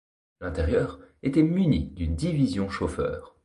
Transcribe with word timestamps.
L'intérieur 0.39 0.99
était 1.21 1.43
muni 1.43 1.89
d'une 1.89 2.15
division 2.15 2.69
chauffeur. 2.71 3.35